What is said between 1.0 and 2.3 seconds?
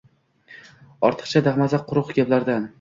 Ortiqcha daxmaza, quruq